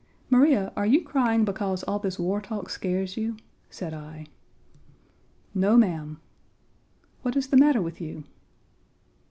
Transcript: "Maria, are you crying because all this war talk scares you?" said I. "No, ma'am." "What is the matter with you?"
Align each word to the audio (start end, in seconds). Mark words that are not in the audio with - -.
"Maria, 0.31 0.73
are 0.75 0.87
you 0.87 1.03
crying 1.03 1.45
because 1.45 1.83
all 1.83 1.99
this 1.99 2.17
war 2.17 2.41
talk 2.41 2.71
scares 2.71 3.17
you?" 3.17 3.37
said 3.69 3.93
I. 3.93 4.25
"No, 5.53 5.77
ma'am." 5.77 6.19
"What 7.21 7.37
is 7.37 7.49
the 7.49 7.55
matter 7.57 7.83
with 7.83 8.01
you?" 8.01 8.23